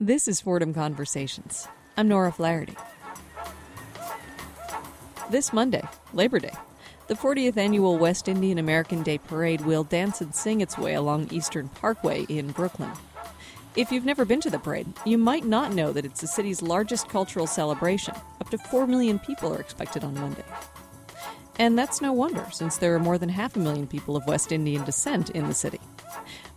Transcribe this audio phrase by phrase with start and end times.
[0.00, 1.66] This is Fordham Conversations.
[1.96, 2.76] I'm Nora Flaherty.
[5.30, 6.52] This Monday, Labor Day,
[7.06, 11.28] the 40th annual West Indian American Day Parade will dance and sing its way along
[11.30, 12.90] Eastern Parkway in Brooklyn.
[13.74, 16.60] If you've never been to the parade, you might not know that it's the city's
[16.60, 18.14] largest cultural celebration.
[18.38, 20.44] Up to 4 million people are expected on Monday.
[21.58, 24.52] And that's no wonder, since there are more than half a million people of West
[24.52, 25.80] Indian descent in the city.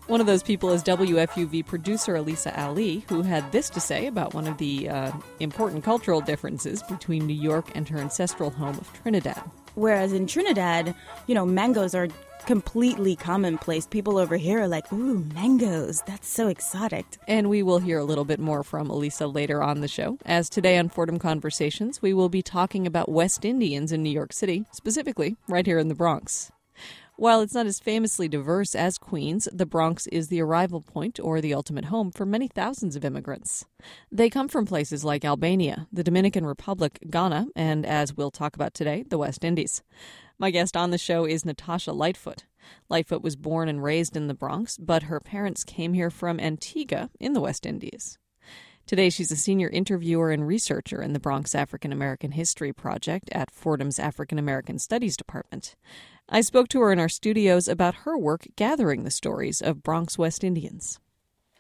[0.10, 4.34] One of those people is WFUV producer Elisa Ali, who had this to say about
[4.34, 8.92] one of the uh, important cultural differences between New York and her ancestral home of
[9.04, 9.40] Trinidad.
[9.76, 10.96] Whereas in Trinidad,
[11.28, 12.08] you know, mangoes are
[12.48, 13.86] completely commonplace.
[13.86, 16.02] People over here are like, ooh, mangoes.
[16.08, 17.06] That's so exotic.
[17.28, 20.18] And we will hear a little bit more from Elisa later on the show.
[20.26, 24.34] As today on Fordham Conversations, we will be talking about West Indians in New York
[24.34, 26.52] City, specifically right here in the Bronx.
[27.20, 31.42] While it's not as famously diverse as Queens, the Bronx is the arrival point or
[31.42, 33.66] the ultimate home for many thousands of immigrants.
[34.10, 38.74] They come from places like Albania, the Dominican Republic, Ghana, and as we'll talk about
[38.74, 39.84] today, the West Indies.
[40.38, 42.46] My guest on the show is Natasha Lightfoot.
[42.88, 47.10] Lightfoot was born and raised in the Bronx, but her parents came here from Antigua
[47.20, 48.18] in the West Indies.
[48.90, 53.52] Today, she's a senior interviewer and researcher in the Bronx African American History Project at
[53.52, 55.76] Fordham's African American Studies Department.
[56.28, 60.18] I spoke to her in our studios about her work gathering the stories of Bronx
[60.18, 61.00] West Indians.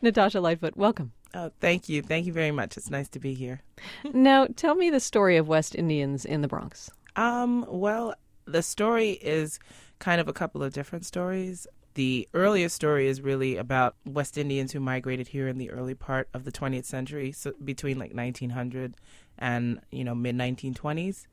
[0.02, 1.12] Natasha Lightfoot, welcome.
[1.36, 2.02] Oh, thank you.
[2.02, 2.76] Thank you very much.
[2.78, 3.62] It's nice to be here.
[4.12, 6.90] now, tell me the story of West Indians in the Bronx.
[7.16, 9.60] Um, well, the story is
[10.00, 11.68] kind of a couple of different stories.
[12.00, 16.30] The earliest story is really about West Indians who migrated here in the early part
[16.34, 18.96] of the 20th century, so between like 1900
[19.38, 21.26] and, you know, mid 1920s.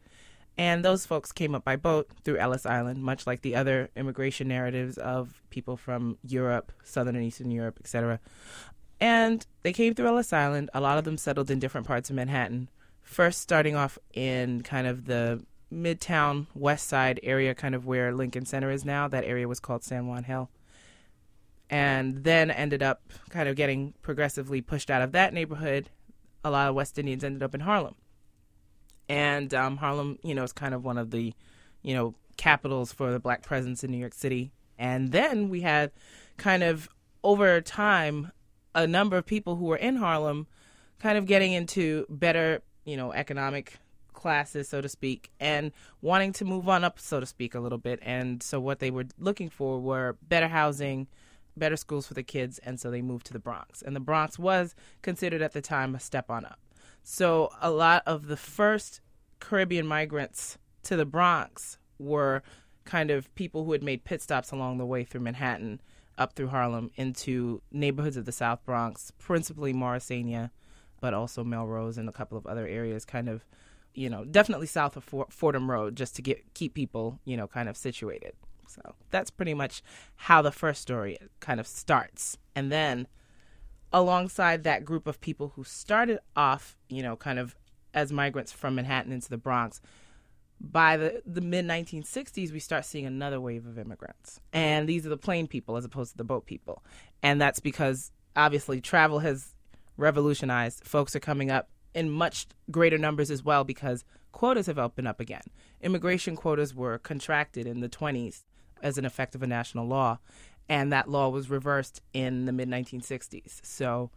[0.58, 4.48] And those folks came up by boat through Ellis Island, much like the other immigration
[4.48, 8.18] narratives of people from Europe, Southern and Eastern Europe, etc.
[9.00, 10.70] And they came through Ellis Island.
[10.74, 12.70] A lot of them settled in different parts of Manhattan.
[13.04, 18.46] First, starting off in kind of the Midtown West Side area, kind of where Lincoln
[18.46, 19.06] Center is now.
[19.06, 20.50] That area was called San Juan Hill.
[21.68, 25.90] And then ended up kind of getting progressively pushed out of that neighborhood.
[26.44, 27.96] A lot of West Indians ended up in Harlem
[29.08, 31.32] and um, Harlem, you know, is kind of one of the,
[31.82, 34.52] you know, capitals for the black presence in New York City.
[34.78, 35.92] And then we had
[36.36, 36.88] kind of
[37.22, 38.32] over time
[38.74, 40.46] a number of people who were in Harlem
[40.98, 43.74] kind of getting into better, you know, economic
[44.12, 47.78] classes, so to speak, and wanting to move on up, so to speak, a little
[47.78, 48.00] bit.
[48.02, 51.06] And so what they were looking for were better housing,
[51.56, 53.82] better schools for the kids, and so they moved to the Bronx.
[53.82, 56.60] And the Bronx was considered at the time a step on up.
[57.02, 59.00] So a lot of the first
[59.40, 62.42] Caribbean migrants to the Bronx were
[62.84, 65.80] kind of people who had made pit stops along the way through Manhattan,
[66.18, 70.50] up through Harlem, into neighborhoods of the South Bronx, principally Morrisania,
[71.00, 73.44] but also Melrose and a couple of other areas, kind of,
[73.94, 77.68] you know, definitely south of Fordham Road, just to get keep people, you know, kind
[77.68, 78.32] of situated.
[78.68, 79.82] So that's pretty much
[80.16, 83.06] how the first story kind of starts, and then
[83.92, 87.56] alongside that group of people who started off, you know, kind of
[87.94, 89.80] as migrants from Manhattan into the Bronx,
[90.60, 94.40] by the, the mid 1960s, we start seeing another wave of immigrants.
[94.52, 96.82] And these are the plane people as opposed to the boat people.
[97.22, 99.54] And that's because obviously travel has
[99.96, 100.84] revolutionized.
[100.84, 105.20] Folks are coming up in much greater numbers as well because quotas have opened up
[105.20, 105.42] again.
[105.80, 108.44] Immigration quotas were contracted in the 20s
[108.82, 110.18] as an effect of a national law
[110.68, 113.60] and that law was reversed in the mid 1960s.
[113.62, 114.10] So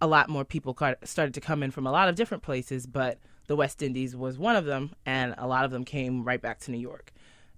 [0.00, 3.18] a lot more people started to come in from a lot of different places, but
[3.46, 6.60] the West Indies was one of them, and a lot of them came right back
[6.60, 7.12] to New York.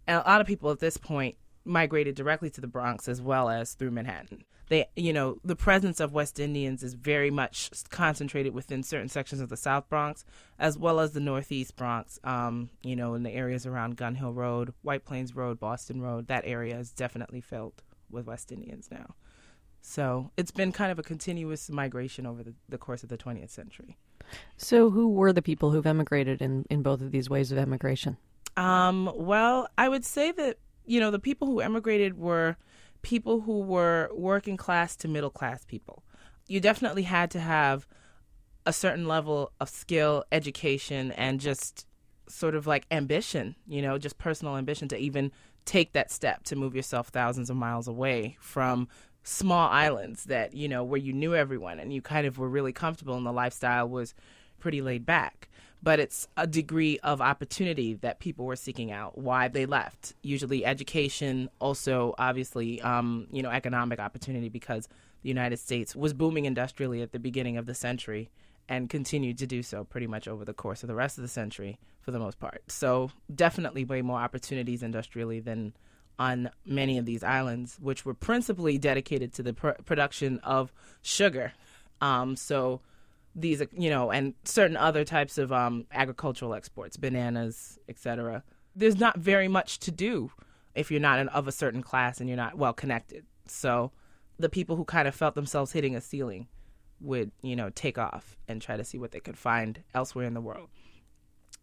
[0.06, 3.48] And a lot of people at this point migrated directly to the Bronx as well
[3.48, 4.44] as through Manhattan.
[4.69, 9.41] They, you know, the presence of West Indians is very much concentrated within certain sections
[9.41, 10.25] of the South Bronx,
[10.60, 12.20] as well as the Northeast Bronx.
[12.22, 16.28] Um, you know, in the areas around Gun Hill Road, White Plains Road, Boston Road,
[16.28, 19.16] that area is definitely filled with West Indians now.
[19.82, 23.50] So it's been kind of a continuous migration over the, the course of the 20th
[23.50, 23.97] century.
[24.56, 28.17] So, who were the people who've emigrated in, in both of these ways of emigration?
[28.56, 30.58] Um, well, I would say that,
[30.90, 32.56] you know, the people who emigrated were
[33.02, 36.02] people who were working class to middle class people.
[36.48, 37.87] You definitely had to have
[38.66, 41.87] a certain level of skill, education, and just
[42.26, 45.31] sort of like ambition, you know, just personal ambition to even
[45.64, 48.88] take that step to move yourself thousands of miles away from
[49.22, 52.72] small islands that you know where you knew everyone and you kind of were really
[52.72, 54.14] comfortable and the lifestyle was
[54.58, 55.50] pretty laid back
[55.82, 60.65] but it's a degree of opportunity that people were seeking out why they left usually
[60.65, 64.88] education also obviously um, you know economic opportunity because
[65.23, 68.31] the United States was booming industrially at the beginning of the century
[68.69, 71.29] and continued to do so pretty much over the course of the rest of the
[71.29, 72.62] century for the most part.
[72.69, 75.75] So, definitely way more opportunities industrially than
[76.19, 80.73] on many of these islands, which were principally dedicated to the pr- production of
[81.03, 81.53] sugar.
[82.00, 82.81] Um, so,
[83.35, 88.43] these, you know, and certain other types of um, agricultural exports, bananas, etc.
[88.75, 90.32] There's not very much to do
[90.75, 93.25] if you're not an, of a certain class and you're not well connected.
[93.47, 93.93] So,
[94.38, 96.49] the people who kind of felt themselves hitting a ceiling
[97.00, 100.35] would, you know, take off and try to see what they could find elsewhere in
[100.35, 100.69] the world.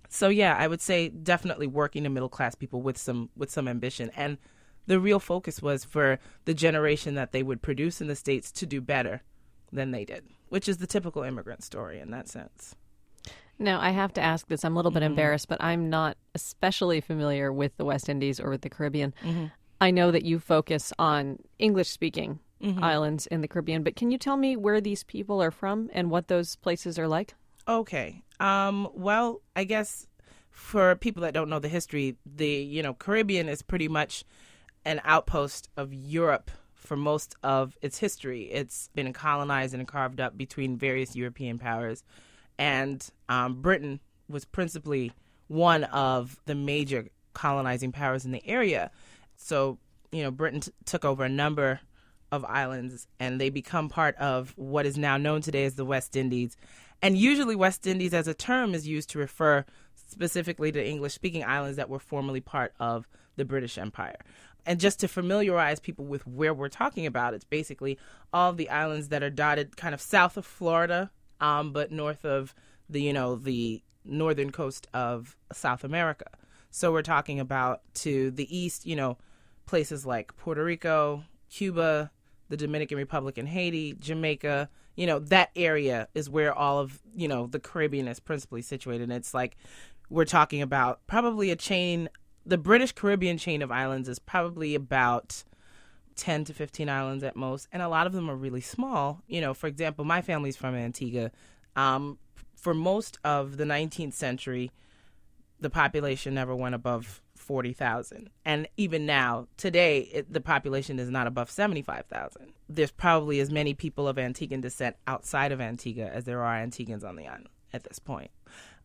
[0.09, 3.67] So yeah, I would say definitely working to middle class people with some with some
[3.67, 4.37] ambition and
[4.85, 8.65] the real focus was for the generation that they would produce in the states to
[8.65, 9.21] do better
[9.71, 12.75] than they did, which is the typical immigrant story in that sense.
[13.59, 14.63] Now, I have to ask this.
[14.63, 15.11] I'm a little bit mm-hmm.
[15.11, 19.13] embarrassed, but I'm not especially familiar with the West Indies or with the Caribbean.
[19.23, 19.45] Mm-hmm.
[19.81, 22.83] I know that you focus on English speaking mm-hmm.
[22.83, 23.83] islands in the Caribbean.
[23.83, 27.07] But can you tell me where these people are from and what those places are
[27.07, 27.33] like?
[27.67, 28.21] Okay.
[28.39, 30.07] Um, well, I guess
[30.51, 34.23] for people that don't know the history, the you know Caribbean is pretty much
[34.85, 36.49] an outpost of Europe
[36.87, 38.43] for most of its history.
[38.43, 42.03] It's been colonized and carved up between various European powers,
[42.57, 43.99] and um, Britain
[44.29, 45.11] was principally
[45.47, 48.89] one of the major colonizing powers in the area.
[49.35, 49.77] So
[50.11, 51.79] you know Britain t- took over a number
[52.31, 56.15] of islands and they become part of what is now known today as the West
[56.15, 56.57] Indies.
[57.01, 61.43] And usually, West Indies as a term is used to refer specifically to English speaking
[61.43, 64.17] islands that were formerly part of the British Empire.
[64.67, 67.97] And just to familiarize people with where we're talking about, it's basically
[68.33, 71.09] all the islands that are dotted kind of south of Florida,
[71.39, 72.53] um, but north of
[72.89, 76.25] the, you know, the northern coast of South America.
[76.69, 79.17] So we're talking about to the east, you know,
[79.65, 82.11] places like Puerto Rico, Cuba,
[82.49, 87.27] the Dominican Republic and Haiti, Jamaica, you know, that area is where all of, you
[87.27, 89.03] know, the Caribbean is principally situated.
[89.03, 89.55] And it's like
[90.09, 92.09] we're talking about probably a chain,
[92.47, 95.43] the British Caribbean chain of islands is probably about
[96.15, 97.67] 10 to 15 islands at most.
[97.73, 99.21] And a lot of them are really small.
[99.27, 101.31] You know, for example, my family's from Antigua.
[101.75, 102.17] Um,
[102.55, 104.71] for most of the 19th century,
[105.59, 108.29] the population never went above 40,000.
[108.45, 112.53] And even now, today, it, the population is not above 75,000.
[112.69, 117.03] There's probably as many people of Antiguan descent outside of Antigua as there are Antiguans
[117.03, 118.31] on the island at this point.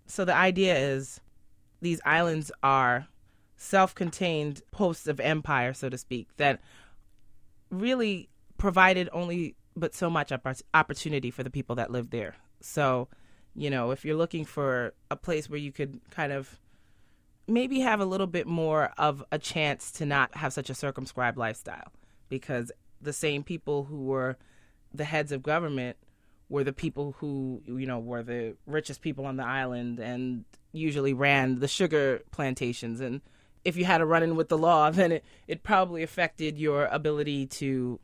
[0.07, 1.21] So the idea is
[1.81, 3.07] these islands are
[3.63, 6.61] self contained posts of empire, so to speak, that
[7.71, 8.29] really
[8.59, 10.33] provided only but so much
[10.75, 12.35] opportunity for the people that lived there.
[12.61, 13.09] So,
[13.55, 16.61] you know, if you're looking for a place where you could kind of
[17.47, 21.39] maybe have a little bit more of a chance to not have such a circumscribed
[21.39, 21.93] lifestyle
[22.29, 22.71] because
[23.01, 24.37] the same people who were
[24.93, 25.97] the heads of government
[26.49, 31.15] were the people who you know were the richest people on the island and usually
[31.15, 33.23] ran the sugar plantations and
[33.65, 36.87] if you had a run in with the law then it, it probably affected your
[36.87, 37.99] ability to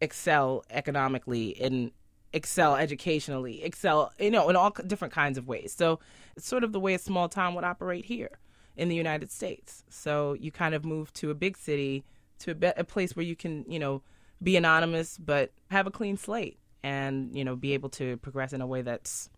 [0.00, 1.92] excel economically and
[2.32, 5.74] excel educationally, excel, you know, in all different kinds of ways.
[5.76, 6.00] So
[6.36, 8.38] it's sort of the way a small town would operate here
[8.76, 9.84] in the United States.
[9.90, 12.04] So you kind of move to a big city,
[12.40, 14.02] to a, be- a place where you can, you know,
[14.42, 18.60] be anonymous but have a clean slate and, you know, be able to progress in
[18.60, 19.30] a way that's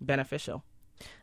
[0.00, 0.64] beneficial.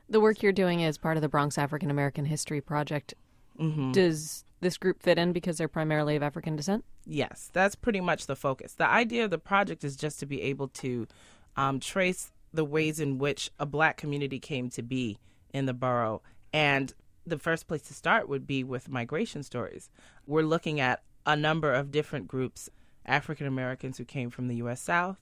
[0.07, 3.15] The work you're doing is part of the Bronx African American History Project.
[3.59, 3.91] Mm-hmm.
[3.91, 6.85] Does this group fit in because they're primarily of African descent?
[7.05, 8.73] Yes, that's pretty much the focus.
[8.73, 11.07] The idea of the project is just to be able to
[11.55, 15.17] um, trace the ways in which a black community came to be
[15.53, 16.21] in the borough.
[16.53, 16.93] And
[17.25, 19.89] the first place to start would be with migration stories.
[20.25, 22.69] We're looking at a number of different groups
[23.05, 24.81] African Americans who came from the U.S.
[24.81, 25.19] South,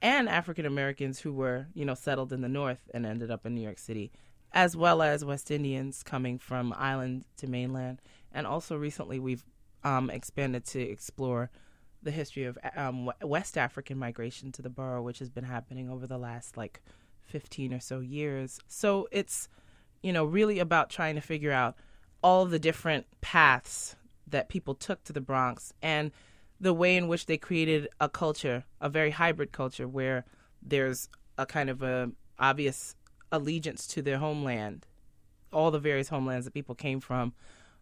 [0.00, 3.54] and African Americans who were, you know, settled in the North and ended up in
[3.54, 4.10] New York City,
[4.52, 8.00] as well as West Indians coming from island to mainland.
[8.32, 9.44] And also recently we've
[9.84, 11.50] um, expanded to explore
[12.02, 16.06] the history of um, West African migration to the borough, which has been happening over
[16.06, 16.82] the last like
[17.22, 18.58] 15 or so years.
[18.66, 19.48] So it's,
[20.02, 21.76] you know, really about trying to figure out
[22.22, 26.10] all the different paths that people took to the Bronx and
[26.60, 30.24] the way in which they created a culture, a very hybrid culture where
[30.62, 32.94] there's a kind of a obvious
[33.32, 34.86] allegiance to their homeland,
[35.52, 37.32] all the various homelands that people came from,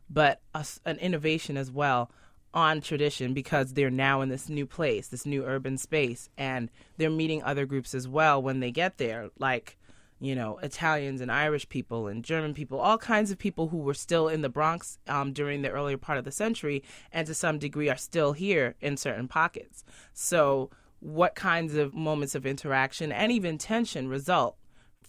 [0.09, 2.11] but a, an innovation as well
[2.53, 7.11] on tradition because they're now in this new place, this new urban space, and they're
[7.11, 9.31] meeting other groups as well when they get there.
[9.39, 9.77] Like,
[10.21, 13.95] you know, Italians and Irish people and German people, all kinds of people who were
[13.95, 17.59] still in the Bronx um, during the earlier part of the century, and to some
[17.59, 19.85] degree are still here in certain pockets.
[20.13, 24.57] So, what kinds of moments of interaction and even tension result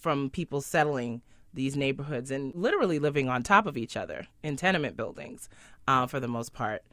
[0.02, 1.22] from people settling
[1.54, 5.50] these neighborhoods and literally living on top of each other in tenement buildings
[5.88, 6.84] uh, for the most part?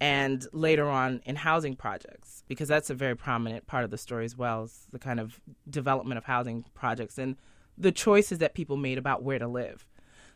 [0.00, 4.24] and later on in housing projects because that's a very prominent part of the story
[4.24, 5.40] as well is the kind of
[5.70, 7.36] development of housing projects and
[7.78, 9.86] the choices that people made about where to live.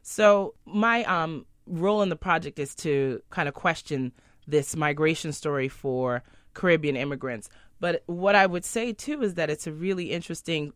[0.02, 4.12] So my um, role in the project is to kind of question
[4.46, 6.22] this migration story for
[6.54, 7.48] Caribbean immigrants.
[7.80, 10.72] But what I would say too is that it's a really interesting.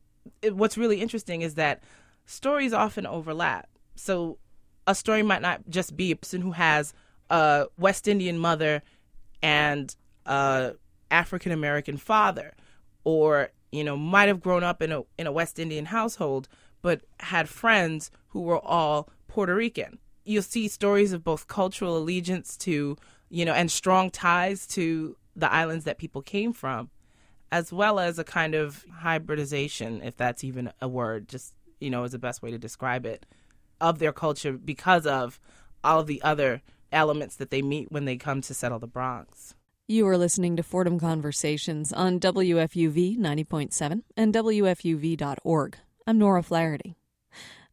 [0.50, 1.83] What's really interesting is that
[2.26, 3.69] stories often overlap.
[3.95, 4.38] So
[4.87, 6.93] a story might not just be a person who has
[7.31, 8.83] a West Indian mother
[9.43, 9.95] and
[10.26, 10.73] a
[11.11, 12.55] African American father,
[13.05, 16.49] or you know might have grown up in a in a West Indian household,
[16.81, 19.99] but had friends who were all Puerto Rican.
[20.25, 22.97] You'll see stories of both cultural allegiance to
[23.29, 26.91] you know and strong ties to the islands that people came from,
[27.52, 32.02] as well as a kind of hybridization, if that's even a word, just you know
[32.02, 33.26] is the best way to describe it,
[33.80, 35.38] of their culture because of
[35.85, 39.54] all of the other elements that they meet when they come to settle the Bronx.
[39.87, 45.76] You are listening to Fordham Conversations on WFUV 90.7 and WFUV.org.
[46.06, 46.97] I'm Nora Flaherty.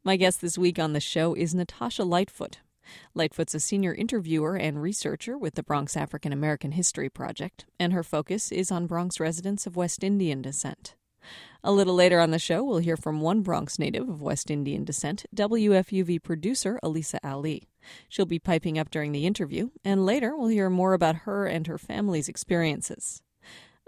[0.03, 2.59] My guest this week on the show is Natasha Lightfoot.
[3.13, 8.03] Lightfoot's a senior interviewer and researcher with the Bronx African American History Project, and her
[8.03, 10.95] focus is on Bronx residents of West Indian descent.
[11.63, 14.85] A little later on the show, we'll hear from one Bronx native of West Indian
[14.85, 17.67] descent, WFUV producer Elisa Ali.
[18.07, 21.67] She'll be piping up during the interview, and later we'll hear more about her and
[21.67, 23.21] her family's experiences.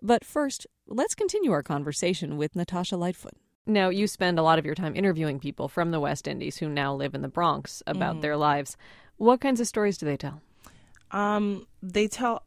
[0.02, 3.38] But first, let's continue our conversation with Natasha Lightfoot.
[3.68, 6.68] Now, you spend a lot of your time interviewing people from the West Indies who
[6.68, 8.22] now live in the Bronx about mm.
[8.22, 8.76] their lives.
[9.18, 10.42] What kinds of stories do they tell?
[11.12, 12.44] Um, they tell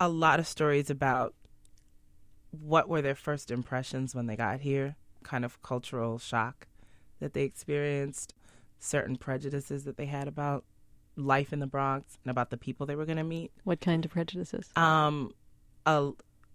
[0.00, 1.34] a lot of stories about
[2.50, 6.66] what were their first impressions when they got here, kind of cultural shock
[7.20, 8.34] that they experienced,
[8.78, 10.64] certain prejudices that they had about
[11.16, 13.52] life in the Bronx and about the people they were going to meet.
[13.64, 14.68] What kind of prejudices?
[14.76, 15.32] Um,
[15.84, 16.10] uh,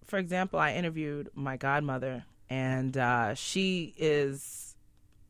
[0.06, 4.76] for example, I interviewed my godmother, and uh, she is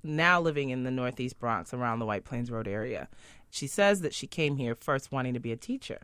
[0.01, 3.07] now living in the Northeast Bronx around the White Plains Road area.
[3.51, 5.99] She says that she came here first wanting to be a teacher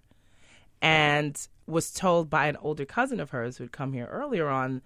[0.79, 4.83] and was told by an older cousin of hers who'd come here earlier on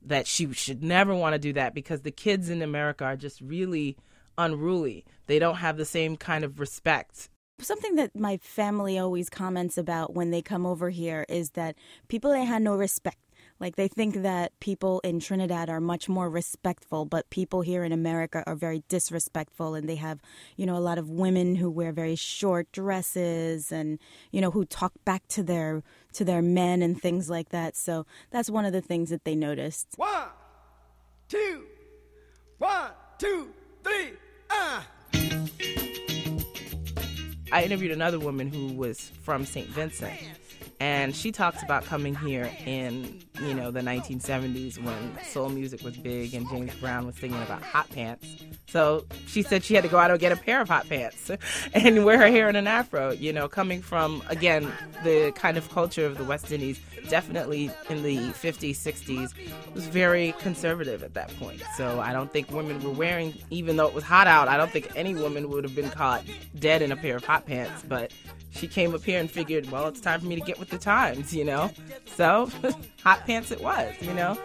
[0.00, 3.38] that she should never want to do that because the kids in America are just
[3.42, 3.98] really
[4.38, 5.04] unruly.
[5.26, 7.28] They don't have the same kind of respect
[7.64, 11.76] something that my family always comments about when they come over here is that
[12.08, 13.18] people they had no respect.
[13.60, 17.92] Like they think that people in Trinidad are much more respectful, but people here in
[17.92, 20.20] America are very disrespectful and they have,
[20.56, 23.98] you know, a lot of women who wear very short dresses and,
[24.32, 25.82] you know, who talk back to their
[26.14, 27.76] to their men and things like that.
[27.76, 29.88] So that's one of the things that they noticed.
[29.96, 30.28] One,
[31.28, 31.64] two,
[32.58, 33.50] one, two,
[33.84, 34.12] three,
[34.50, 34.86] ah.
[37.52, 39.68] I interviewed another woman who was from St.
[39.68, 40.18] Vincent,
[40.78, 45.96] and she talks about coming here in you know the 1970s when soul music was
[45.96, 48.26] big and James Brown was singing about hot pants.
[48.68, 51.30] So she said she had to go out and get a pair of hot pants
[51.74, 53.10] and wear her hair in an afro.
[53.10, 54.70] You know, coming from again
[55.04, 56.80] the kind of culture of the West Indies,
[57.10, 61.62] definitely in the 50s, 60s, was very conservative at that point.
[61.76, 64.70] So I don't think women were wearing, even though it was hot out, I don't
[64.70, 66.24] think any woman would have been caught
[66.58, 67.82] dead in a pair of hot pants.
[67.86, 68.12] But
[68.50, 70.78] she came up here and figured, well, it's time for me to get with the
[70.78, 71.70] times, you know?
[72.06, 72.50] So,
[73.02, 74.38] hot pants it was, you know?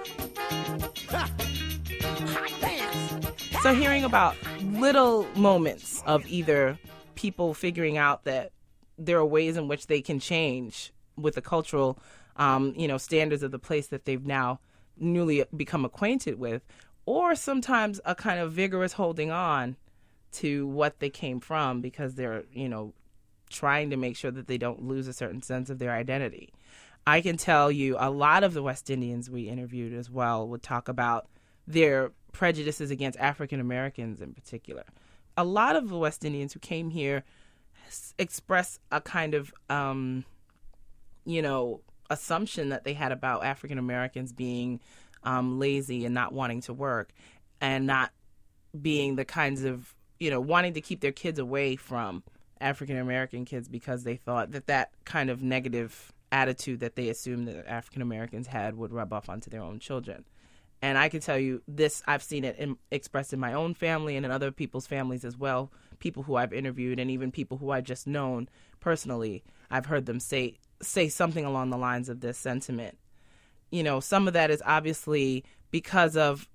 [3.61, 6.77] So, hearing about little moments of either
[7.15, 8.51] people figuring out that
[8.97, 11.97] there are ways in which they can change with the cultural,
[12.35, 14.59] um, you know, standards of the place that they've now
[14.97, 16.65] newly become acquainted with,
[17.05, 19.75] or sometimes a kind of vigorous holding on
[20.31, 22.93] to what they came from because they're, you know,
[23.49, 26.51] trying to make sure that they don't lose a certain sense of their identity.
[27.07, 30.63] I can tell you a lot of the West Indians we interviewed as well would
[30.63, 31.27] talk about
[31.67, 34.83] their prejudices against African Americans in particular.
[35.37, 37.23] A lot of the West Indians who came here
[38.17, 40.25] express a kind of, um,
[41.25, 44.79] you know, assumption that they had about African Americans being
[45.23, 47.11] um, lazy and not wanting to work
[47.61, 48.11] and not
[48.79, 52.23] being the kinds of, you know, wanting to keep their kids away from
[52.61, 57.47] African American kids because they thought that that kind of negative attitude that they assumed
[57.47, 60.25] that African Americans had would rub off onto their own children.
[60.81, 64.17] And I can tell you this, I've seen it in, expressed in my own family
[64.17, 65.71] and in other people's families as well.
[65.99, 70.19] People who I've interviewed and even people who I've just known personally, I've heard them
[70.19, 72.97] say say something along the lines of this sentiment.
[73.71, 76.47] You know, some of that is obviously because of,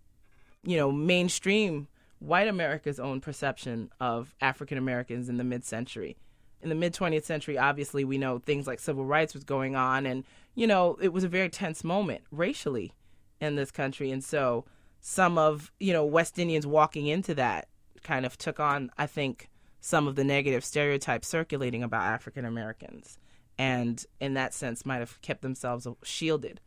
[0.65, 1.89] you know, mainstream
[2.21, 6.17] white America's own perception of African Americans in the mid century.
[6.63, 10.05] In the mid 20th century, obviously, we know things like civil rights was going on,
[10.07, 12.93] and, you know, it was a very tense moment racially
[13.41, 14.11] in this country.
[14.11, 14.67] And so
[15.01, 17.69] some of, you know, West Indians walking into that
[18.03, 19.49] kind of took on, I think,
[19.81, 23.19] some of the negative stereotypes circulating about African Americans.
[23.61, 26.62] And in that sense, might have kept themselves shielded.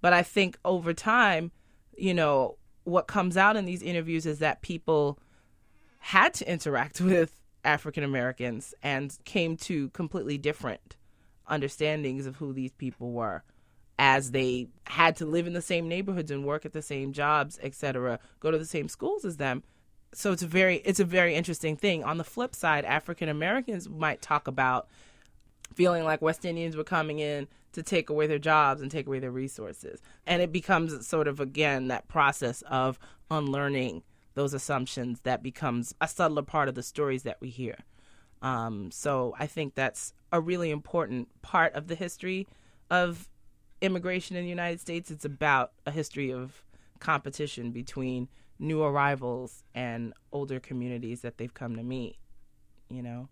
[0.00, 1.52] But I think over time,
[1.96, 5.20] you know, what comes out in these interviews is that people
[6.00, 10.96] had to interact with African Americans and came to completely different
[11.46, 13.44] understandings of who these people were
[13.96, 17.60] as they had to live in the same neighborhoods and work at the same jobs,
[17.62, 19.62] etc., go to the same schools as them.
[20.12, 22.02] So it's a very it's a very interesting thing.
[22.02, 24.88] On the flip side, African Americans might talk about
[25.74, 29.18] feeling like West Indians were coming in to take away their jobs and take away
[29.18, 30.00] their resources.
[30.26, 32.98] And it becomes sort of, again, that process of
[33.30, 34.02] unlearning
[34.34, 37.76] those assumptions that becomes a subtler part of the stories that we hear.
[38.40, 42.46] Um, so I think that's a really important part of the history
[42.90, 43.28] of
[43.80, 45.10] immigration in the United States.
[45.10, 46.64] It's about a history of
[46.98, 52.16] competition between new arrivals and older communities that they've come to meet,
[52.88, 53.28] you know?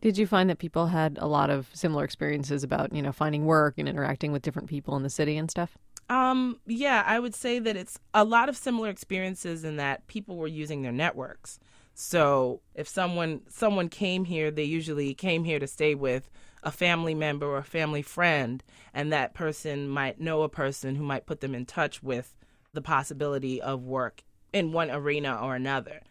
[0.00, 3.46] Did you find that people had a lot of similar experiences about, you know, finding
[3.46, 5.76] work and interacting with different people in the city and stuff?
[6.08, 10.36] Um, yeah, I would say that it's a lot of similar experiences in that people
[10.36, 11.58] were using their networks.
[11.94, 16.30] So if someone someone came here, they usually came here to stay with
[16.62, 18.62] a family member or a family friend,
[18.94, 22.36] and that person might know a person who might put them in touch with
[22.72, 26.02] the possibility of work in one arena or another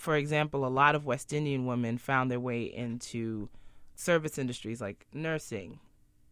[0.00, 3.50] for example, a lot of West Indian women found their way into
[3.94, 5.78] service industries like nursing.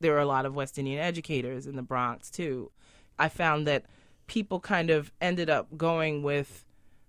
[0.00, 2.70] There were a lot of West Indian educators in the Bronx too.
[3.18, 3.84] I found that
[4.26, 6.64] people kind of ended up going with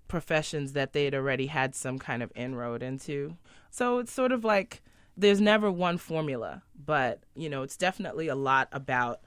[0.09, 3.37] professions that they had already had some kind of inroad into.
[3.69, 4.81] So it's sort of like
[5.15, 9.21] there's never one formula, but you know, it's definitely a lot about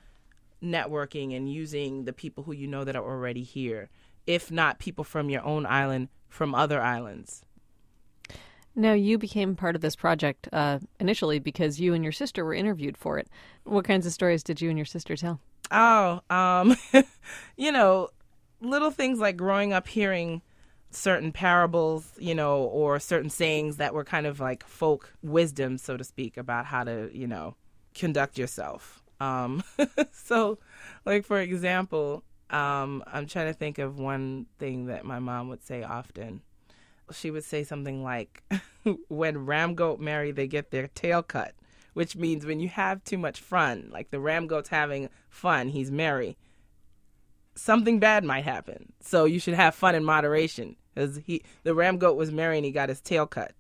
[0.62, 3.88] networking and using the people who you know that are already here,
[4.26, 7.44] if not people from your own island from other islands.
[8.74, 12.54] Now, you became part of this project uh, initially because you and your sister were
[12.54, 13.28] interviewed for it.
[13.64, 15.40] What kinds of stories did you and your sister tell?
[15.70, 16.76] Oh, um,
[17.56, 18.08] you know,
[18.62, 20.40] little things like growing up hearing
[20.90, 25.96] certain parables, you know, or certain sayings that were kind of like folk wisdom, so
[25.96, 27.56] to speak, about how to, you know,
[27.94, 29.02] conduct yourself.
[29.20, 29.62] Um,
[30.12, 30.58] so,
[31.04, 35.62] like, for example, um, I'm trying to think of one thing that my mom would
[35.62, 36.42] say often.
[37.12, 38.42] She would say something like,
[39.08, 41.54] "When ram goat marry, they get their tail cut,"
[41.94, 45.90] which means when you have too much fun, like the ram goat's having fun, he's
[45.90, 46.36] merry.
[47.54, 50.76] Something bad might happen, so you should have fun in moderation.
[50.94, 53.54] Because he, the ram goat was merry and he got his tail cut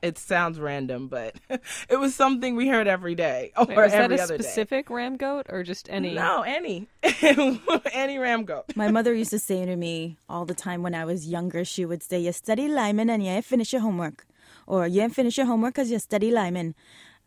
[0.00, 1.36] it sounds random, but
[1.88, 4.90] it was something we heard every day or Wait, was every that a other specific
[4.90, 6.14] ram goat or just any?
[6.14, 6.88] No, any,
[7.92, 8.64] any ram goat.
[8.74, 11.84] My mother used to say to me all the time when I was younger, she
[11.84, 14.26] would say, You study Lyman and you ain't finish your homework.
[14.66, 16.74] Or you ain't finish your homework because you study Lyman.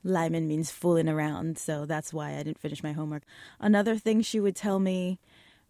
[0.04, 3.24] Lyman means fooling around, so that's why I didn't finish my homework.
[3.60, 5.20] Another thing she would tell me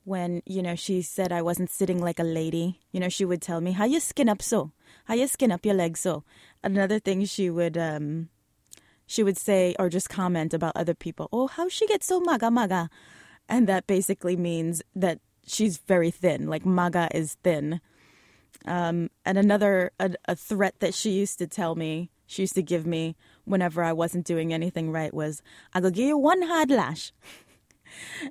[0.05, 3.41] when, you know, she said I wasn't sitting like a lady, you know, she would
[3.41, 4.71] tell me, How you skin up so?
[5.05, 6.23] How you skin up your legs so?
[6.65, 8.27] another thing she would um
[9.07, 11.29] she would say or just comment about other people.
[11.31, 12.89] Oh, how she gets so maga maga,
[13.47, 16.47] and that basically means that she's very thin.
[16.49, 17.79] Like maga is thin.
[18.65, 22.63] Um, and another a, a threat that she used to tell me, she used to
[22.63, 26.71] give me whenever I wasn't doing anything right was, "I go give you one hard
[26.71, 27.13] lash,"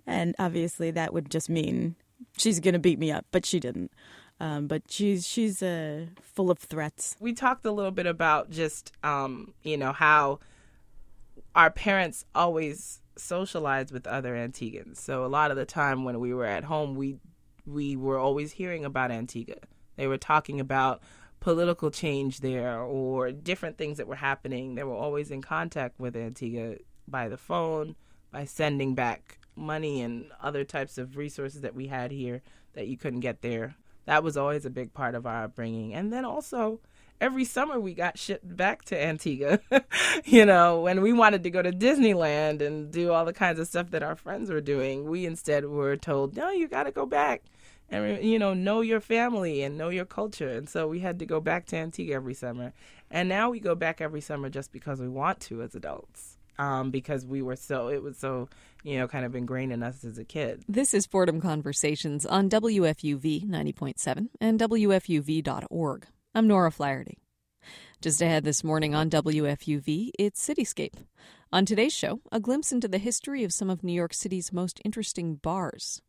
[0.06, 1.96] and obviously that would just mean
[2.36, 3.92] she's gonna beat me up, but she didn't.
[4.40, 7.16] Um, but she's she's uh, full of threats.
[7.20, 10.40] We talked a little bit about just um, you know how
[11.54, 14.96] our parents always socialized with other Antiguans.
[14.96, 17.16] So a lot of the time when we were at home, we
[17.66, 19.56] we were always hearing about Antigua.
[19.96, 21.00] They were talking about
[21.40, 24.74] political change there or different things that were happening.
[24.74, 27.96] They were always in contact with Antigua by the phone,
[28.32, 32.42] by sending back money and other types of resources that we had here
[32.74, 35.94] that you couldn't get there that was always a big part of our upbringing.
[35.94, 36.80] And then also,
[37.20, 39.60] every summer we got shipped back to Antigua.
[40.24, 43.66] you know, when we wanted to go to Disneyland and do all the kinds of
[43.66, 47.06] stuff that our friends were doing, we instead were told, no, you got to go
[47.06, 47.42] back
[47.90, 51.26] and you know know your family and know your culture and so we had to
[51.26, 52.72] go back to antigua every summer
[53.10, 56.90] and now we go back every summer just because we want to as adults um,
[56.90, 58.48] because we were so it was so
[58.82, 62.48] you know kind of ingrained in us as a kid this is fordham conversations on
[62.48, 67.18] wfuv 90.7 and wfuv.org i'm nora flaherty
[68.04, 71.06] just ahead this morning on WFUV, it's Cityscape.
[71.50, 74.78] On today's show, a glimpse into the history of some of New York City's most
[74.84, 76.02] interesting bars.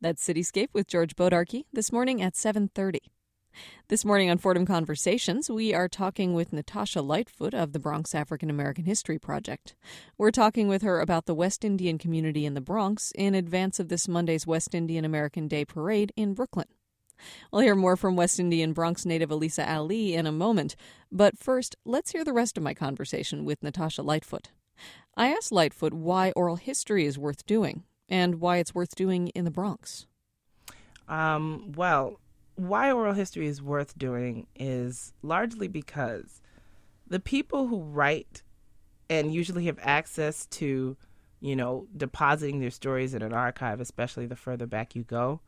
[0.00, 3.00] That's Cityscape with George Bodarky this morning at 7:30.
[3.88, 8.50] This morning on Fordham Conversations, we are talking with Natasha Lightfoot of the Bronx African
[8.50, 9.74] American History Project.
[10.16, 13.88] We're talking with her about the West Indian community in the Bronx in advance of
[13.88, 16.68] this Monday's West Indian American Day parade in Brooklyn.
[17.52, 20.74] We'll hear more from West Indian Bronx native Elisa Ali in a moment,
[21.10, 24.50] but first, let's hear the rest of my conversation with Natasha Lightfoot.
[25.16, 29.44] I asked Lightfoot why oral history is worth doing and why it's worth doing in
[29.44, 30.06] the Bronx.
[31.08, 32.18] Um, well,
[32.54, 36.42] why oral history is worth doing is largely because
[37.06, 38.42] the people who write
[39.08, 40.96] and usually have access to,
[41.40, 45.40] you know, depositing their stories in an archive, especially the further back you go,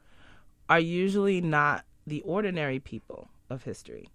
[0.69, 4.09] are usually not the ordinary people of history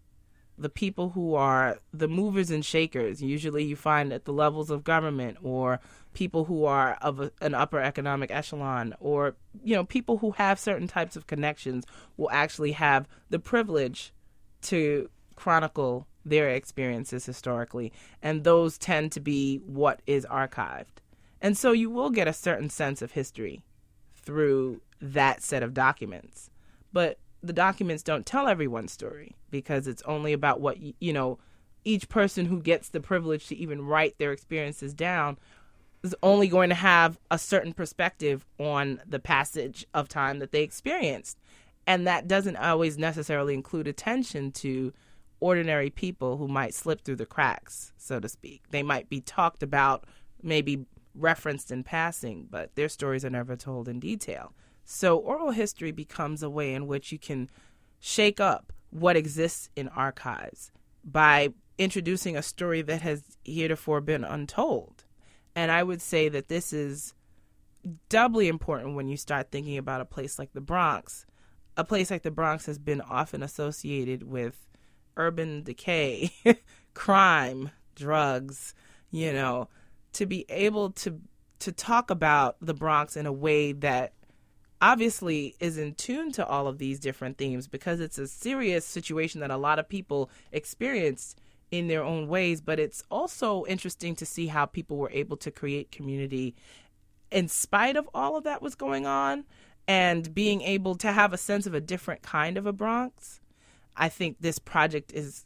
[0.59, 3.21] the people who are the movers and shakers.
[3.21, 5.79] Usually, you find at the levels of government or
[6.13, 10.59] people who are of a, an upper economic echelon or you know people who have
[10.59, 11.85] certain types of connections
[12.17, 14.11] will actually have the privilege
[14.61, 17.91] to chronicle their experiences historically.
[18.21, 21.01] And those tend to be what is archived.
[21.41, 23.63] And so you will get a certain sense of history
[24.15, 26.49] through that set of documents.
[26.91, 31.39] But the documents don't tell everyone's story because it's only about what you know
[31.85, 35.37] each person who gets the privilege to even write their experiences down
[36.03, 40.63] is only going to have a certain perspective on the passage of time that they
[40.63, 41.37] experienced.
[41.85, 44.93] And that doesn't always necessarily include attention to
[45.39, 48.63] ordinary people who might slip through the cracks so to speak.
[48.71, 50.05] They might be talked about
[50.41, 50.85] maybe
[51.15, 54.53] referenced in passing but their stories are never told in detail.
[54.85, 57.49] So oral history becomes a way in which you can
[57.99, 60.71] shake up what exists in archives
[61.03, 64.98] by introducing a story that has heretofore been untold.
[65.59, 67.13] And I would say that this is
[68.07, 71.25] doubly important when you start thinking about a place like the Bronx.
[71.75, 74.69] A place like the Bronx has been often associated with
[75.17, 76.31] urban decay,
[76.93, 78.73] crime, drugs,
[79.11, 79.67] you know,
[80.13, 81.19] to be able to
[81.59, 84.13] to talk about the Bronx in a way that
[84.81, 89.41] obviously is in tune to all of these different themes because it's a serious situation
[89.41, 91.41] that a lot of people experienced
[91.71, 95.51] in their own ways but it's also interesting to see how people were able to
[95.51, 96.55] create community
[97.31, 99.43] in spite of all of that was going on
[99.87, 103.39] and being able to have a sense of a different kind of a Bronx
[103.95, 105.45] I think this project is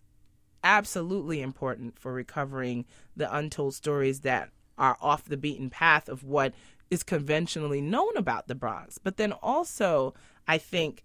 [0.64, 6.54] absolutely important for recovering the untold stories that are off the beaten path of what
[6.90, 8.98] is conventionally known about the Bronx.
[8.98, 10.14] But then also,
[10.48, 11.04] I think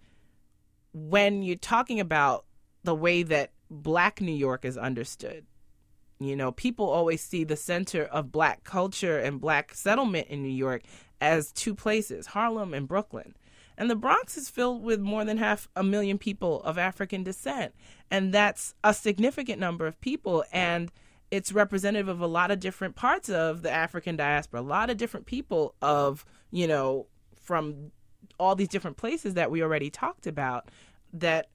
[0.92, 2.44] when you're talking about
[2.84, 5.46] the way that black New York is understood,
[6.20, 10.48] you know, people always see the center of black culture and black settlement in New
[10.48, 10.82] York
[11.20, 13.34] as two places, Harlem and Brooklyn.
[13.76, 17.72] And the Bronx is filled with more than half a million people of African descent.
[18.10, 20.44] And that's a significant number of people.
[20.52, 20.90] And
[21.30, 24.96] it's representative of a lot of different parts of the African diaspora, a lot of
[24.96, 27.06] different people of, you know,
[27.40, 27.92] from
[28.40, 30.68] all these different places that we already talked about
[31.12, 31.48] that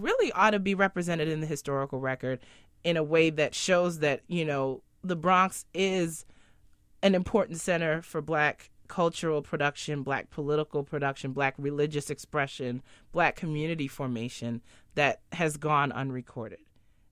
[0.00, 2.40] really ought to be represented in the historical record
[2.84, 6.24] in a way that shows that, you know, the Bronx is
[7.02, 13.88] an important center for black cultural production, black political production, black religious expression, black community
[13.88, 14.60] formation
[14.94, 16.58] that has gone unrecorded.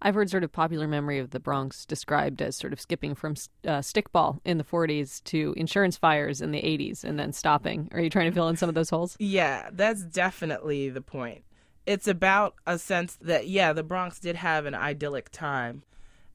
[0.02, 3.32] I've heard sort of popular memory of the Bronx described as sort of skipping from
[3.66, 7.88] uh, stickball in the 40s to insurance fires in the 80s and then stopping.
[7.92, 9.16] Are you trying to fill in some of those holes?
[9.18, 11.44] Yeah, that's definitely the point.
[11.90, 15.82] It's about a sense that, yeah, the Bronx did have an idyllic time.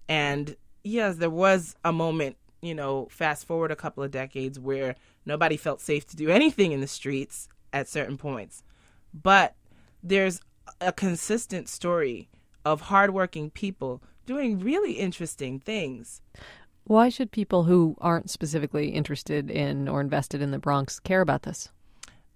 [0.10, 4.98] And yes, there was a moment, you know, fast forward a couple of decades where
[5.26, 8.64] nobody felt safe to do anything in the streets at certain points.
[9.14, 9.56] But
[10.04, 10.42] there's
[10.82, 12.28] a consistent story
[12.66, 16.22] of hardworking people doing really interesting things.
[16.84, 21.44] Why should people who aren't specifically interested in or invested in the Bronx care about
[21.44, 21.70] this?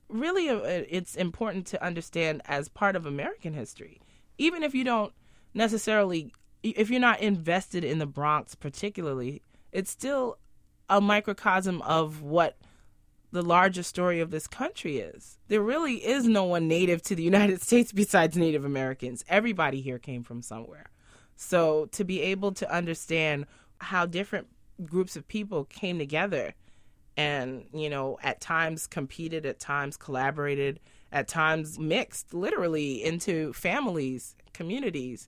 [0.10, 4.02] Really, uh, it's important to understand as part of American history.
[4.38, 5.14] Even if you don't
[5.54, 9.42] necessarily if you're not invested in the Bronx particularly,
[9.72, 10.38] it's still
[10.90, 12.58] a microcosm of what
[13.32, 15.38] the larger story of this country is.
[15.48, 19.24] There really is no one native to the United States besides Native Americans.
[19.30, 20.90] Everybody here came from somewhere.
[21.36, 23.46] So to be able to understand
[23.80, 24.48] how different
[24.86, 26.54] groups of people came together
[27.20, 30.80] and, you know, at times competed, at times collaborated,
[31.12, 35.28] at times mixed literally into families, communities.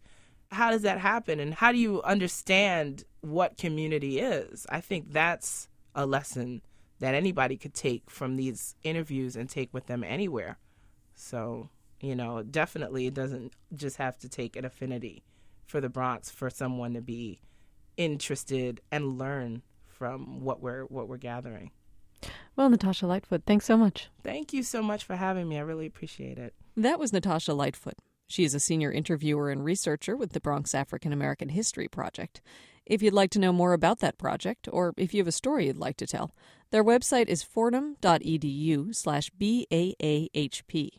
[0.53, 1.41] How does that happen?
[1.41, 4.65] And how do you understand what community is?
[4.69, 6.61] I think that's a lesson
[6.99, 10.57] that anybody could take from these interviews and take with them anywhere.
[11.13, 11.67] So,
[11.99, 15.25] you know, definitely it doesn't just have to take an affinity
[15.65, 17.41] for the Bronx for someone to be
[17.97, 21.69] interested and learn from what we're what we're gathering.
[22.55, 24.09] Well, Natasha Lightfoot, thanks so much.
[24.23, 25.57] Thank you so much for having me.
[25.57, 26.53] I really appreciate it.
[26.75, 27.95] That was Natasha Lightfoot.
[28.27, 32.41] She is a senior interviewer and researcher with the Bronx African American History Project.
[32.85, 35.67] If you'd like to know more about that project, or if you have a story
[35.67, 36.33] you'd like to tell,
[36.71, 40.89] their website is fordham.edu slash BAAHP.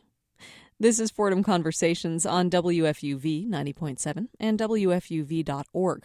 [0.79, 6.03] This is Fordham Conversations on WFUV 90.7 and WFUV.org.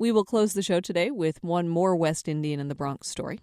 [0.00, 3.40] We will close the show today with one more West Indian in the Bronx story.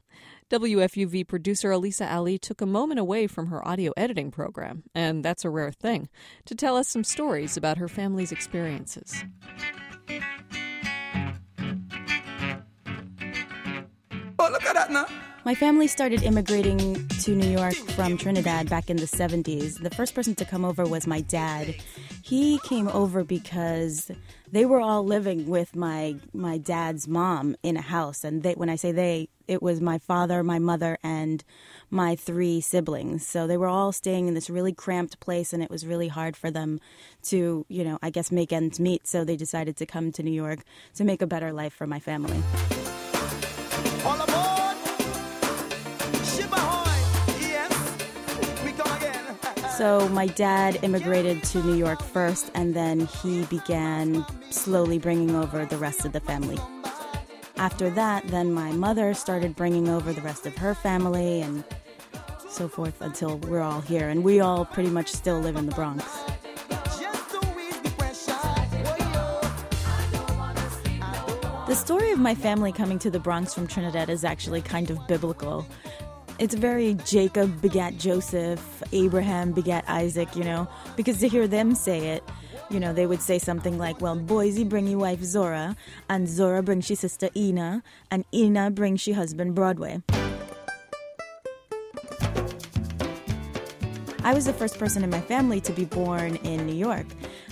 [0.49, 5.45] WFUV producer Elisa Ali took a moment away from her audio editing program, and that's
[5.45, 6.09] a rare thing,
[6.45, 9.23] to tell us some stories about her family's experiences.
[14.39, 15.05] Oh, look at that now.
[15.47, 19.81] My family started immigrating to New York from Trinidad back in the 70s.
[19.81, 21.73] The first person to come over was my dad.
[22.21, 24.11] He came over because
[24.51, 28.67] they were all living with my my dad's mom in a house and they when
[28.67, 31.45] I say they, it was my father, my mother and
[31.89, 33.25] my three siblings.
[33.25, 36.35] So they were all staying in this really cramped place and it was really hard
[36.35, 36.81] for them
[37.27, 39.07] to, you know, I guess make ends meet.
[39.07, 40.59] So they decided to come to New York
[40.95, 42.43] to make a better life for my family.
[49.77, 55.67] So my dad immigrated to New York first, and then he began slowly bringing over
[55.67, 56.57] the rest of the family.
[57.57, 61.63] After that, then my mother started bringing over the rest of her family and
[62.49, 64.09] so forth until we're all here.
[64.09, 66.03] And we all pretty much still live in the Bronx.
[71.67, 75.05] The story of my family coming to the Bronx from Trinidad is actually kind of
[75.07, 75.67] biblical.
[76.39, 82.09] It's very Jacob begat Joseph, Abraham begat Isaac, you know, because to hear them say
[82.09, 82.23] it,
[82.69, 85.75] you know, they would say something like, well, Boise bring your wife Zora,
[86.09, 90.03] and Zora brings she sister Ina, and Ina brings she husband Broadway.
[94.23, 97.07] I was the first person in my family to be born in New York.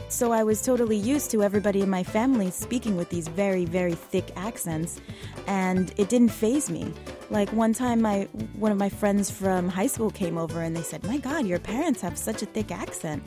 [0.07, 3.95] So I was totally used to everybody in my family speaking with these very, very
[3.95, 5.01] thick accents,
[5.47, 6.93] and it didn't faze me.
[7.29, 10.83] Like one time, my one of my friends from high school came over and they
[10.83, 13.23] said, "My God, your parents have such a thick accent,"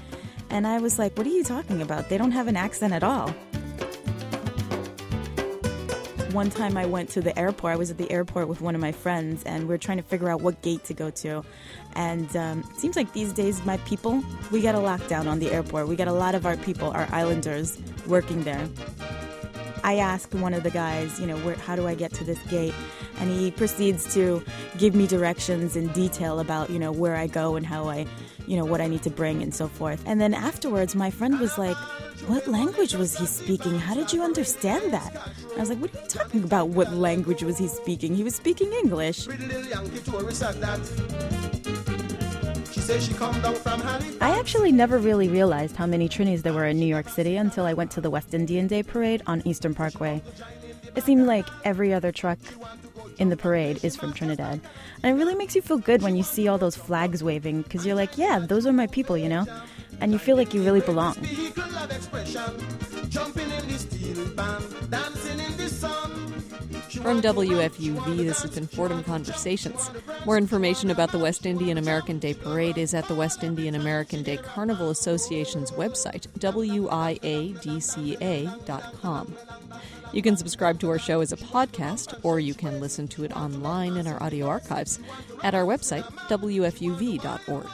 [0.51, 2.09] and I was like, "What are you talking about?
[2.09, 3.35] They don't have an accent at all."
[6.33, 7.73] One time I went to the airport.
[7.73, 10.03] I was at the airport with one of my friends, and we were trying to
[10.03, 11.43] figure out what gate to go to.
[11.95, 15.51] And um, it seems like these days, my people, we got a lockdown on the
[15.51, 15.89] airport.
[15.89, 18.69] We got a lot of our people, our islanders, working there.
[19.85, 22.39] I asked one of the guys, you know, where, how do I get to this
[22.49, 22.75] gate?
[23.21, 24.43] And he proceeds to
[24.77, 28.07] give me directions in detail about, you know, where I go and how I,
[28.47, 30.03] you know, what I need to bring and so forth.
[30.07, 31.77] And then afterwards, my friend was like,
[32.27, 33.79] what language was he speaking?
[33.79, 35.17] How did you understand that?
[35.57, 36.69] I was like, what are you talking about?
[36.69, 38.15] What language was he speaking?
[38.15, 39.27] He was speaking English.
[42.91, 47.67] I actually never really realized how many Trinis there were in New York City until
[47.67, 50.23] I went to the West Indian Day parade on Eastern Parkway.
[50.97, 52.39] It seemed like every other truck
[53.19, 54.63] in the parade is from Trinidad.
[55.03, 57.85] And it really makes you feel good when you see all those flags waving because
[57.85, 59.45] you're like, yeah, those are my people, you know?
[60.01, 61.17] And you feel like you really belong.
[66.89, 69.91] From WFUV, this has been Fordham Conversations.
[70.25, 74.23] More information about the West Indian American Day Parade is at the West Indian American
[74.23, 77.27] Day Carnival Association's website, wiadca.com.
[80.15, 83.37] You can subscribe to our show as a podcast, or you can listen to it
[83.37, 84.99] online in our audio archives
[85.43, 87.67] at our website, wfuv.org.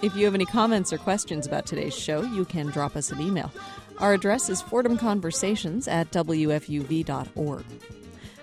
[0.00, 3.20] If you have any comments or questions about today's show, you can drop us an
[3.20, 3.52] email.
[3.98, 7.64] Our address is fordhamconversations at wfuv.org.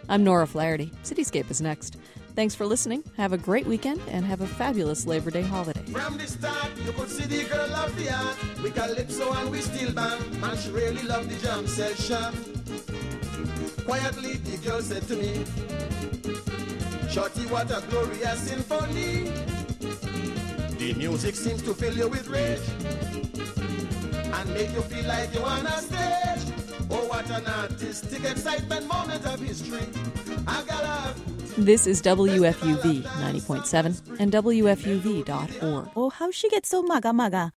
[0.09, 0.91] I'm Nora Flaherty.
[1.03, 1.97] Cityscape is next.
[2.35, 3.03] Thanks for listening.
[3.15, 5.83] Have a great weekend and have a fabulous Labor Day holiday.
[5.91, 8.35] From the start, you could see the girl of the art.
[8.63, 10.41] We calypso and we still band.
[10.41, 12.33] Man, she really loved the jam session.
[13.85, 15.45] Quietly, the girl said to me,
[17.11, 19.31] Shorty, what a glorious symphony.
[20.77, 22.59] The music seems to fill you with rage
[24.33, 26.28] and make you feel like you're on a stage.
[26.89, 29.86] Oh, what an artistic excitement moment of history.
[30.47, 31.13] I gotta.
[31.58, 35.89] This is WFUV 90.7 and WFUV.org.
[35.95, 37.52] Oh, how she get so maga maga?